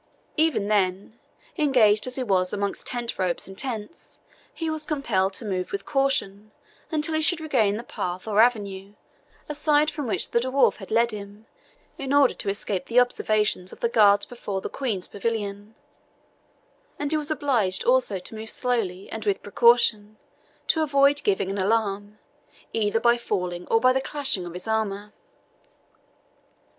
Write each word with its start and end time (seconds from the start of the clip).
Even 0.35 0.67
then, 0.67 1.19
engaged 1.59 2.07
as 2.07 2.15
he 2.15 2.23
was 2.23 2.51
amongst 2.51 2.87
tent 2.87 3.19
ropes 3.19 3.47
and 3.47 3.55
tents, 3.55 4.19
he 4.51 4.67
was 4.67 4.83
compelled 4.87 5.33
to 5.33 5.45
move 5.45 5.71
with 5.71 5.85
caution 5.85 6.51
until 6.89 7.13
he 7.13 7.21
should 7.21 7.39
regain 7.39 7.77
the 7.77 7.83
path 7.83 8.27
or 8.27 8.41
avenue, 8.41 8.95
aside 9.47 9.91
from 9.91 10.07
which 10.07 10.31
the 10.31 10.39
dwarf 10.39 10.77
had 10.77 10.89
led 10.89 11.11
him, 11.11 11.45
in 11.99 12.13
order 12.13 12.33
to 12.33 12.49
escape 12.49 12.87
the 12.87 12.99
observation 12.99 13.61
of 13.71 13.79
the 13.79 13.87
guards 13.89 14.25
before 14.25 14.59
the 14.59 14.69
Queen's 14.71 15.05
pavilion; 15.05 15.75
and 16.97 17.11
he 17.11 17.17
was 17.17 17.29
obliged 17.29 17.83
also 17.83 18.17
to 18.17 18.33
move 18.33 18.49
slowly, 18.49 19.07
and 19.11 19.25
with 19.25 19.43
precaution, 19.43 20.17
to 20.65 20.81
avoid 20.81 21.21
giving 21.23 21.51
an 21.51 21.59
alarm, 21.59 22.17
either 22.73 22.99
by 22.99 23.17
falling 23.17 23.67
or 23.67 23.79
by 23.79 23.93
the 23.93 24.01
clashing 24.01 24.47
of 24.47 24.53
his 24.53 24.67
armour. 24.67 25.13